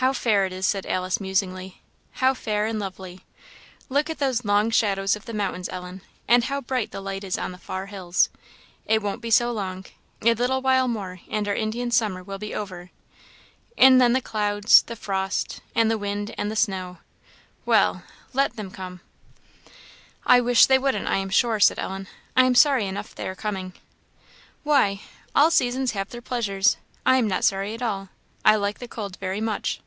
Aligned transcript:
"How 0.00 0.12
fair 0.12 0.46
it 0.46 0.52
is!" 0.52 0.64
said 0.64 0.86
Alice, 0.86 1.20
musingly 1.20 1.82
"how 2.12 2.32
fair 2.32 2.66
and 2.66 2.78
lovely! 2.78 3.24
Look 3.88 4.08
at 4.08 4.20
those 4.20 4.44
long 4.44 4.70
shadows 4.70 5.16
of 5.16 5.24
the 5.24 5.34
mountains, 5.34 5.68
Ellen; 5.70 6.02
and 6.28 6.44
how 6.44 6.60
bright 6.60 6.92
the 6.92 7.00
light 7.00 7.24
is 7.24 7.36
on 7.36 7.50
the 7.50 7.58
far 7.58 7.86
hills! 7.86 8.28
It 8.86 9.02
won't 9.02 9.20
be 9.20 9.32
so 9.32 9.50
long. 9.50 9.86
A 10.22 10.34
little 10.34 10.62
while 10.62 10.86
more, 10.86 11.18
and 11.28 11.48
our 11.48 11.54
Indian 11.56 11.90
summer 11.90 12.22
will 12.22 12.38
be 12.38 12.54
over 12.54 12.92
and 13.76 14.00
then 14.00 14.12
the 14.12 14.20
clouds, 14.20 14.82
the 14.82 14.94
frost, 14.94 15.62
and 15.74 15.90
the 15.90 15.98
wind, 15.98 16.32
and 16.38 16.48
the 16.48 16.54
snow. 16.54 16.98
Well 17.66 18.04
let 18.32 18.54
them 18.54 18.70
come." 18.70 19.00
"I 20.24 20.40
wish 20.40 20.66
they 20.66 20.78
wouldn't, 20.78 21.08
I 21.08 21.16
am 21.16 21.28
sure," 21.30 21.58
said 21.58 21.80
Ellen. 21.80 22.06
"I 22.36 22.44
am 22.44 22.54
sorry 22.54 22.86
enough 22.86 23.16
they 23.16 23.26
are 23.26 23.34
coming." 23.34 23.72
"Why? 24.62 25.00
all 25.34 25.50
seasons 25.50 25.90
have 25.90 26.10
their 26.10 26.22
pleasures. 26.22 26.76
I 27.04 27.16
am 27.16 27.26
not 27.26 27.42
sorry 27.42 27.74
at 27.74 27.82
all; 27.82 28.10
I 28.44 28.54
like 28.54 28.78
the 28.78 28.86
cold 28.86 29.16
very 29.18 29.40
much." 29.40 29.80